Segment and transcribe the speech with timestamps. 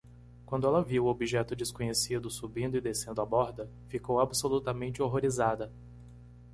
[0.47, 5.71] Quando ela viu o objeto desconhecido subindo e descendo a borda?, ficou absolutamente horrorizada.